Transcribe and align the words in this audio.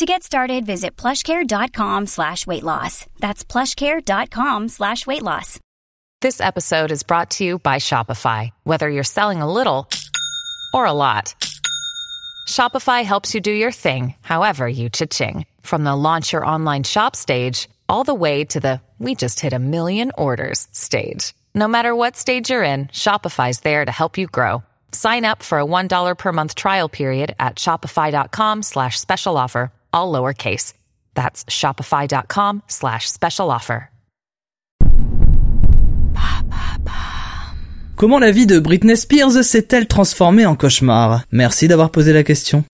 To 0.00 0.06
get 0.06 0.22
started, 0.22 0.64
visit 0.64 0.96
plushcare.com 0.96 2.06
slash 2.06 2.46
weight 2.46 2.62
loss. 2.62 3.04
That's 3.18 3.44
plushcare.com 3.44 4.68
slash 4.68 5.06
weight 5.06 5.22
loss. 5.22 5.60
This 6.22 6.40
episode 6.40 6.90
is 6.90 7.02
brought 7.02 7.32
to 7.32 7.44
you 7.44 7.58
by 7.58 7.76
Shopify. 7.76 8.48
Whether 8.64 8.88
you're 8.88 9.04
selling 9.04 9.42
a 9.42 9.52
little 9.52 9.90
or 10.72 10.86
a 10.86 10.94
lot, 10.94 11.34
Shopify 12.48 13.04
helps 13.04 13.34
you 13.34 13.42
do 13.42 13.52
your 13.52 13.72
thing, 13.72 14.14
however 14.22 14.66
you 14.66 14.88
cha-ching. 14.88 15.44
From 15.60 15.84
the 15.84 15.94
launch 15.94 16.32
your 16.32 16.46
online 16.46 16.84
shop 16.84 17.14
stage, 17.14 17.68
all 17.86 18.04
the 18.04 18.14
way 18.14 18.46
to 18.46 18.58
the 18.58 18.80
we 18.98 19.14
just 19.14 19.38
hit 19.38 19.52
a 19.52 19.58
million 19.58 20.12
orders 20.16 20.66
stage. 20.72 21.34
No 21.54 21.68
matter 21.68 21.94
what 21.94 22.16
stage 22.16 22.48
you're 22.48 22.62
in, 22.62 22.86
Shopify's 22.86 23.60
there 23.60 23.84
to 23.84 23.92
help 23.92 24.16
you 24.16 24.28
grow. 24.28 24.62
Sign 24.92 25.26
up 25.26 25.42
for 25.42 25.58
a 25.60 25.64
$1 25.66 26.16
per 26.16 26.32
month 26.32 26.54
trial 26.54 26.88
period 26.88 27.34
at 27.38 27.56
shopify.com 27.56 28.62
slash 28.62 28.98
special 28.98 29.36
offer, 29.36 29.72
all 29.92 30.12
lowercase. 30.12 30.74
That's 31.14 31.44
shopify.com 31.48 32.62
slash 32.68 33.08
special 33.08 33.50
offer. 33.50 33.90
Comment 37.96 38.18
la 38.18 38.30
vie 38.30 38.46
de 38.46 38.58
Britney 38.58 38.96
Spears 38.96 39.44
s'est-elle 39.44 39.86
transformée 39.86 40.46
en 40.46 40.56
cauchemar? 40.56 41.20
Merci 41.32 41.68
d'avoir 41.68 41.90
posé 41.90 42.14
la 42.14 42.22
question. 42.22 42.64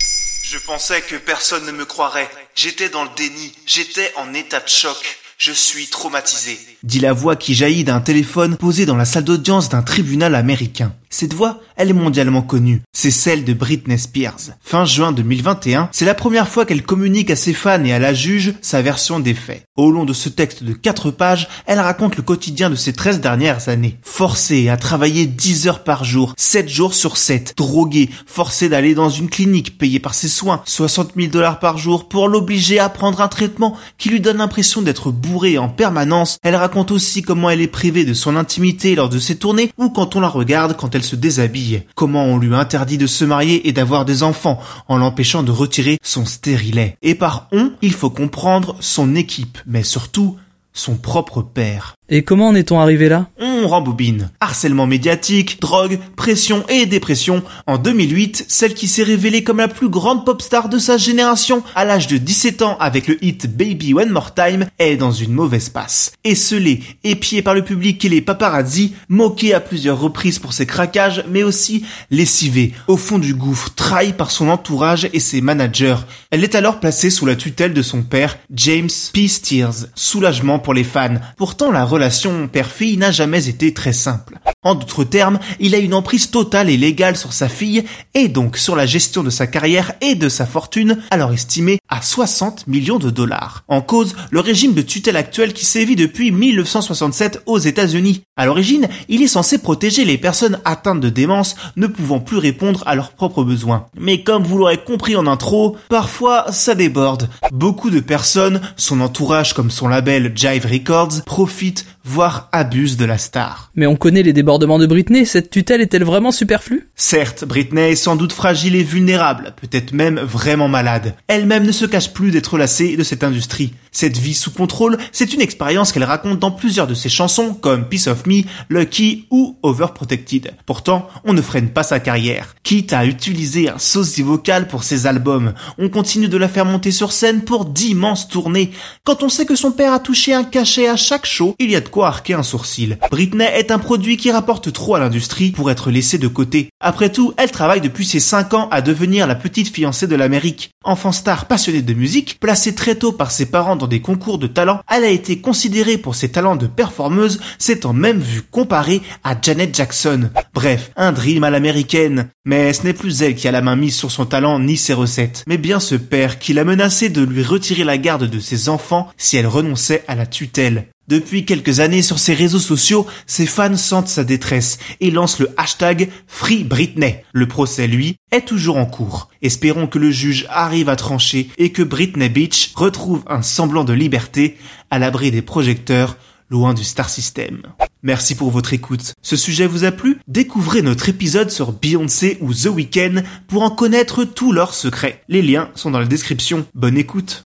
Je 0.45 0.56
pensais 0.64 1.00
que 1.00 1.17
personne 1.17 1.67
ne 1.67 1.73
me 1.73 1.84
croirait. 1.84 2.28
J'étais 2.55 2.89
dans 2.89 3.03
le 3.03 3.11
déni. 3.17 3.53
J'étais 3.67 4.12
en 4.17 4.33
état 4.34 4.61
de 4.61 4.69
choc. 4.69 5.19
Je 5.36 5.51
suis 5.51 5.89
traumatisé. 5.89 6.56
Dit 6.84 7.01
la 7.01 7.12
voix 7.12 7.34
qui 7.34 7.56
jaillit 7.56 7.83
d'un 7.83 8.01
téléphone 8.01 8.56
posé 8.56 8.86
dans 8.86 8.95
la 8.95 9.05
salle 9.05 9.25
d'audience 9.25 9.69
d'un 9.69 9.83
tribunal 9.83 10.36
américain. 10.36 10.95
Cette 11.11 11.35
voix, 11.35 11.61
elle 11.77 11.91
est 11.91 11.95
mondialement 11.95 12.43
connue. 12.43 12.83
C'est 12.93 13.11
celle 13.11 13.45
de 13.45 13.53
Britney 13.53 13.99
Spears. 13.99 14.55
Fin 14.61 14.85
juin 14.85 15.13
2021, 15.13 15.89
c'est 15.93 16.05
la 16.05 16.15
première 16.15 16.48
fois 16.48 16.67
qu'elle 16.67 16.83
communique 16.83 17.31
à 17.31 17.37
ses 17.37 17.53
fans 17.53 17.85
et 17.85 17.93
à 17.93 17.98
la 17.98 18.13
juge 18.13 18.55
sa 18.61 18.83
version 18.83 19.21
des 19.21 19.35
faits. 19.35 19.65
Au 19.77 19.91
long 19.91 20.05
de 20.05 20.13
ce 20.13 20.29
texte 20.29 20.65
de 20.65 20.73
4 20.73 21.11
pages, 21.11 21.48
elle 21.67 21.81
raconte 21.81 22.17
le 22.17 22.23
quotidien 22.23 22.71
de 22.71 22.75
ces 22.75 22.93
13 22.93 23.21
dernières 23.21 23.69
années. 23.69 23.98
Forcée 24.03 24.69
à 24.69 24.77
travailler 24.77 25.27
10 25.27 25.69
heures 25.69 25.85
par 25.85 26.05
jour, 26.05 26.35
7 26.37 26.69
jours 26.69 26.95
sur 26.95 27.17
7, 27.17 27.55
droguée, 27.57 28.11
forcée 28.27 28.69
d'aller 28.69 28.95
dans 28.95 29.11
une 29.11 29.29
clinique 29.29 29.79
payée 29.79 30.01
par 30.01 30.15
ses 30.15 30.29
soins, 30.29 30.63
60 30.65 31.13
000 31.17 31.29
dollars 31.29 31.61
par 31.61 31.79
jour 31.79 32.09
pour 32.09 32.29
l'obliger 32.29 32.79
à 32.79 32.89
prendre 32.89 33.20
un 33.20 33.29
traitement 33.29 33.77
qui 33.98 34.09
lui 34.09 34.20
donne 34.20 34.39
l'impression 34.39 34.83
d'être 34.83 35.11
bourrée 35.11 35.59
en 35.59 35.69
permanence. 35.69 36.39
Elle 36.43 36.57
raconte 36.57 36.91
aussi 36.91 37.23
comment 37.23 37.51
elle 37.51 37.61
est 37.61 37.67
privée 37.67 38.05
de 38.05 38.15
son 38.15 38.37
intimité 38.37 38.95
lors 38.95 39.09
de 39.09 39.19
ses 39.19 39.37
tournées 39.37 39.70
ou 39.79 39.91
quand 39.91 40.17
on 40.17 40.20
la 40.20 40.29
regarde 40.29 40.77
quand 40.77 40.95
elle 40.95 40.95
se 41.02 41.16
déshabille. 41.16 41.83
Comment 41.94 42.25
on 42.25 42.39
lui 42.39 42.55
interdit 42.55 42.98
de 42.98 43.06
se 43.06 43.25
marier 43.25 43.69
et 43.69 43.72
d'avoir 43.72 44.05
des 44.05 44.22
enfants 44.22 44.61
en 44.89 44.98
l'empêchant 44.98 45.42
de 45.42 45.50
retirer 45.50 45.98
son 46.02 46.25
stérilet. 46.25 46.97
Et 47.02 47.14
par 47.14 47.48
on, 47.52 47.72
il 47.83 47.92
faut 47.92 48.11
comprendre 48.11 48.77
son 48.80 49.14
équipe, 49.14 49.58
mais 49.67 49.83
surtout 49.83 50.36
son 50.72 50.97
propre 50.97 51.42
père. 51.42 51.95
Et 52.09 52.23
comment 52.23 52.49
en 52.49 52.55
est-on 52.55 52.79
arrivé 52.79 53.09
là? 53.09 53.27
On 53.41 53.67
rembobine. 53.67 54.31
Harcèlement 54.41 54.87
médiatique, 54.87 55.61
drogue, 55.61 55.99
pression 56.15 56.65
et 56.69 56.87
dépression. 56.87 57.43
En 57.67 57.79
2008, 57.79 58.45
celle 58.47 58.75
qui 58.75 58.87
s'est 58.87 59.03
révélée 59.03 59.43
comme 59.43 59.57
la 59.57 59.67
plus 59.67 59.89
grande 59.89 60.25
pop 60.25 60.41
star 60.41 60.69
de 60.69 60.79
sa 60.79 60.98
génération 60.98 61.64
à 61.75 61.85
l'âge 61.85 62.07
de 62.07 62.17
17 62.17 62.63
ans 62.63 62.77
avec 62.79 63.08
le 63.08 63.23
hit 63.25 63.48
Baby 63.57 63.92
One 63.92 64.11
More 64.11 64.35
Time 64.35 64.67
est 64.79 64.97
dans 64.97 65.11
une 65.11 65.33
mauvaise 65.33 65.69
passe. 65.69 66.13
Esselée, 66.23 66.80
épiée 67.03 67.42
par 67.42 67.55
le 67.55 67.64
public 67.64 68.05
et 68.05 68.09
les 68.09 68.20
paparazzi, 68.20 68.95
moquée 69.09 69.53
à 69.53 69.59
plusieurs 69.59 69.98
reprises 69.98 70.39
pour 70.39 70.53
ses 70.53 70.67
craquages, 70.67 71.25
mais 71.29 71.42
aussi 71.42 71.85
lessivée, 72.13 72.73
au 72.86 72.97
fond 72.97 73.19
du 73.19 73.35
gouffre, 73.35 73.70
trahie 73.75 74.13
par 74.13 74.30
son 74.30 74.48
entourage 74.48 75.09
et 75.13 75.20
ses 75.20 75.41
managers. 75.41 75.97
Elle 76.30 76.45
est 76.45 76.55
alors 76.55 76.79
placée 76.79 77.11
sous 77.11 77.27
la 77.27 77.35
tutelle 77.35 77.75
de 77.75 77.83
son 77.83 78.03
père, 78.03 78.39
James 78.55 78.89
P. 79.13 79.27
Steers. 79.27 79.89
Soulagement 79.97 80.61
pour 80.61 80.73
les 80.73 80.85
fans. 80.85 81.17
Pourtant, 81.36 81.73
la 81.73 81.85
relation 81.96 82.46
père-fille 82.46 82.98
n'a 82.98 83.11
jamais 83.11 83.48
été 83.48 83.73
très 83.73 83.95
simple. 83.95 84.39
En 84.62 84.74
d'autres 84.74 85.05
termes, 85.05 85.39
il 85.61 85.74
a 85.74 85.79
une 85.79 85.95
emprise 85.95 86.30
totale 86.30 86.68
et 86.68 86.77
légale 86.77 87.17
sur 87.17 87.33
sa 87.33 87.48
fille 87.48 87.84
et 88.12 88.29
donc 88.29 88.58
sur 88.58 88.77
la 88.77 88.84
gestion 88.84 89.23
de 89.23 89.30
sa 89.30 89.46
carrière 89.46 89.92
et 90.02 90.14
de 90.14 90.29
sa 90.29 90.45
fortune, 90.45 90.98
alors 91.11 91.33
estimée 91.33 91.79
à 91.89 92.02
60 92.02 92.67
millions 92.67 92.98
de 92.98 93.08
dollars. 93.08 93.64
En 93.67 93.80
cause, 93.80 94.14
le 94.30 94.40
régime 94.40 94.74
de 94.74 94.83
tutelle 94.83 95.17
actuel 95.17 95.55
qui 95.55 95.64
sévit 95.64 95.96
depuis 95.96 96.33
1967 96.33 97.42
aux 97.46 97.58
États-Unis. 97.58 98.26
À 98.39 98.45
l'origine, 98.45 98.86
il 99.08 99.23
est 99.23 99.29
censé 99.29 99.57
protéger 99.57 100.05
les 100.05 100.19
personnes 100.19 100.58
atteintes 100.67 101.01
de 101.01 101.08
démence 101.08 101.57
ne 101.77 101.86
pouvant 101.86 102.20
plus 102.20 102.36
répondre 102.36 102.83
à 102.85 102.95
leurs 102.95 103.13
propres 103.13 103.45
besoins. 103.45 103.86
Mais 103.98 104.24
comme 104.24 104.42
vous 104.42 104.58
l'aurez 104.58 104.77
compris 104.77 105.17
en 105.17 105.27
intro, 105.27 105.79
parfois 105.89 106.52
ça 106.52 106.74
déborde. 106.74 107.30
Beaucoup 107.51 107.89
de 107.89 108.01
personnes, 108.01 108.61
son 108.77 109.01
entourage 109.01 109.55
comme 109.55 109.70
son 109.70 109.89
label 109.89 110.33
Jive 110.35 110.67
Records, 110.70 111.23
profitent 111.24 111.86
voire 112.05 112.51
abusent 112.52 112.98
de 112.98 113.07
la 113.07 113.17
star. 113.17 113.70
Mais 113.74 113.86
on 113.86 113.97
connaît 113.97 114.23
les 114.23 114.35
débordements 114.35 114.79
de 114.79 114.86
Britney, 114.86 115.24
cette 115.24 115.48
tutelle 115.48 115.80
est-elle 115.80 116.05
vraiment 116.05 116.30
superflue? 116.30 116.91
Certes, 116.95 117.47
Britney 117.47 117.92
est 117.92 117.97
sans 117.97 118.17
doute 118.17 118.33
fragile 118.33 118.77
et 118.77 118.85
vulnérable, 118.85 119.55
peut-être 119.61 119.92
même 119.92 120.20
vraiment 120.20 120.68
malade. 120.68 121.14
Elle-même 121.27 121.64
ne 121.64 121.73
se 121.73 121.86
cache 121.86 122.13
plus 122.13 122.33
d'être 122.33 122.58
lassée 122.58 122.98
de 122.98 123.03
cette 123.03 123.24
industrie. 123.24 123.73
Cette 123.96 124.18
vie 124.18 124.34
sous 124.34 124.51
contrôle, 124.51 124.98
c'est 125.11 125.33
une 125.33 125.40
expérience 125.40 125.90
qu'elle 125.90 126.05
raconte 126.05 126.39
dans 126.39 126.51
plusieurs 126.51 126.86
de 126.86 126.92
ses 126.92 127.08
chansons 127.08 127.55
comme 127.55 127.89
Piece 127.89 128.08
of 128.08 128.26
Me, 128.26 128.43
Lucky 128.69 129.25
ou 129.31 129.56
Overprotected. 129.62 130.52
Pourtant, 130.67 131.08
on 131.25 131.32
ne 131.32 131.40
freine 131.40 131.70
pas 131.70 131.82
sa 131.82 131.99
carrière. 131.99 132.56
Quitte 132.62 132.93
à 132.93 133.06
utiliser 133.06 133.70
un 133.70 133.79
sosie 133.79 134.20
vocal 134.20 134.69
pour 134.69 134.85
ses 134.85 135.06
albums, 135.06 135.55
on 135.79 135.88
continue 135.88 136.29
de 136.29 136.37
la 136.37 136.49
faire 136.49 136.67
monter 136.67 136.90
sur 136.90 137.11
scène 137.11 137.40
pour 137.40 137.64
d'immenses 137.64 138.29
tournées. 138.29 138.70
Quand 139.02 139.23
on 139.23 139.31
sait 139.31 139.46
que 139.46 139.56
son 139.56 139.70
père 139.70 139.94
a 139.94 139.99
touché 139.99 140.35
un 140.35 140.44
cachet 140.44 140.88
à 140.88 140.96
chaque 140.96 141.25
show, 141.25 141.55
il 141.58 141.70
y 141.70 141.76
a 141.76 141.81
de 141.81 141.88
quoi 141.88 142.08
arquer 142.08 142.35
un 142.35 142.43
sourcil. 142.43 142.99
Britney 143.11 143.46
est 143.46 143.70
un 143.70 143.79
produit 143.79 144.19
qui 144.19 144.31
rapporte 144.31 144.75
trop 144.75 144.96
à 144.96 145.00
l'industrie 145.00 145.52
pour 145.52 145.70
être 145.70 145.90
laissé 145.90 146.19
de 146.19 146.29
côté. 146.29 146.69
Après 146.81 147.08
tout, 147.08 147.32
elle 147.38 147.50
travaille 147.50 147.81
depuis 147.81 148.05
ses 148.05 148.20
5 148.20 148.52
ans 148.52 148.69
à 148.70 148.82
devenir 148.82 149.26
la 149.26 149.37
petite 149.37 149.75
fiancée 149.75 150.06
de 150.06 150.17
l'Amérique. 150.17 150.73
Enfant 150.85 151.12
star 151.12 151.46
passionnée 151.46 151.81
de 151.81 151.94
musique, 151.94 152.38
placée 152.40 152.75
très 152.75 152.96
tôt 152.96 153.12
par 153.12 153.31
ses 153.31 153.46
parents 153.46 153.86
des 153.88 154.00
concours 154.00 154.38
de 154.38 154.47
talent, 154.47 154.81
elle 154.91 155.05
a 155.05 155.08
été 155.08 155.41
considérée 155.41 155.99
pour 155.99 156.14
ses 156.14 156.31
talents 156.31 156.56
de 156.56 156.67
performeuse, 156.67 157.41
s'étant 157.58 157.93
même 157.93 158.20
vue 158.20 158.43
comparée 158.43 159.02
à 159.25 159.37
Janet 159.41 159.75
Jackson. 159.75 160.31
Bref, 160.55 160.91
un 160.97 161.12
dream 161.12 161.44
à 161.44 161.50
l'américaine. 161.50 162.29
Mais 162.44 162.73
ce 162.73 162.85
n'est 162.85 162.93
plus 162.93 163.23
elle 163.23 163.35
qui 163.35 163.49
a 163.49 163.52
la 163.52 163.62
main 163.62 163.76
mise 163.76 163.97
sur 163.97 164.11
son 164.11 164.25
talent 164.25 164.58
ni 164.61 164.76
ses 164.76 164.94
recettes, 164.94 165.44
mais 165.47 165.58
bien 165.58 165.81
ce 165.81 165.97
père 165.97 166.38
qui 166.38 166.52
l'a 166.52 166.64
menacé 166.64 167.08
de 167.08 167.23
lui 167.23 167.43
retirer 167.43 167.85
la 167.85 167.99
garde 167.99 168.29
de 168.31 168.41
ses 168.41 168.69
enfants 168.69 169.08
si 169.17 169.37
elle 169.37 169.47
renonçait 169.47 170.05
à 170.06 170.14
la 170.14 170.26
tutelle. 170.26 170.87
Depuis 171.08 171.44
quelques 171.44 171.78
années 171.78 172.02
sur 172.02 172.19
ses 172.19 172.34
réseaux 172.34 172.58
sociaux, 172.58 173.06
ses 173.26 173.46
fans 173.46 173.76
sentent 173.76 174.08
sa 174.08 174.25
détresse 174.25 174.78
et 175.00 175.12
lancent 175.12 175.38
le 175.38 175.50
hashtag 175.56 176.11
Free 176.26 176.64
Britney. 176.64 177.22
Le 177.32 177.46
procès, 177.46 177.87
lui, 177.87 178.17
est 178.32 178.46
toujours 178.46 178.76
en 178.76 178.87
cours. 178.87 179.31
Espérons 179.40 179.87
que 179.87 180.00
le 180.00 180.11
juge 180.11 180.46
arrive 180.50 180.88
à 180.88 180.96
trancher 180.96 181.49
et 181.58 181.70
que 181.70 181.82
Britney 181.82 182.28
Beach 182.28 182.72
retrouve 182.75 183.22
un 183.28 183.43
semblant 183.43 183.84
de 183.84 183.93
liberté 183.93 184.58
à 184.90 184.99
l'abri 184.99 185.31
des 185.31 185.43
projecteurs, 185.43 186.17
loin 186.50 186.75
du 186.75 186.82
star 186.82 187.08
system. 187.08 187.62
Merci 188.02 188.34
pour 188.34 188.50
votre 188.50 188.73
écoute. 188.73 189.14
Ce 189.23 189.37
sujet 189.37 189.67
vous 189.67 189.85
a 189.85 189.93
plu? 189.93 190.19
Découvrez 190.29 190.82
notre 190.82 191.09
épisode 191.09 191.50
sur 191.50 191.73
Beyoncé 191.73 192.38
ou 192.41 192.52
The 192.52 192.67
Weeknd 192.67 193.23
pour 193.49 193.62
en 193.62 193.70
connaître 193.70 194.25
tous 194.25 194.52
leurs 194.52 194.75
secrets. 194.75 195.23
Les 195.29 195.43
liens 195.43 195.70
sont 195.75 195.91
dans 195.91 196.00
la 196.00 196.06
description. 196.06 196.67
Bonne 196.75 196.99
écoute. 196.99 197.46